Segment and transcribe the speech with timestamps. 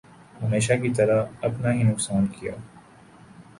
[0.41, 2.51] ہمیشہ کی طرح اپنا ہی نقصان کیا۔